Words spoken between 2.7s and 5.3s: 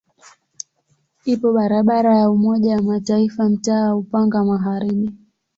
wa Mataifa mtaa wa Upanga Magharibi.